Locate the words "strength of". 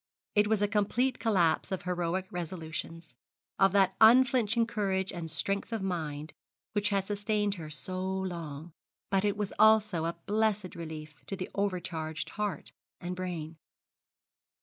5.29-5.83